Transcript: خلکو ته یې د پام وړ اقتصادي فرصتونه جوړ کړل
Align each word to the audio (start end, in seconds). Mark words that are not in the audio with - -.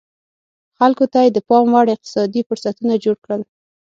خلکو 0.77 1.05
ته 1.11 1.19
یې 1.25 1.29
د 1.33 1.37
پام 1.49 1.65
وړ 1.73 1.87
اقتصادي 1.95 2.41
فرصتونه 2.47 2.93
جوړ 3.03 3.15
کړل 3.25 3.41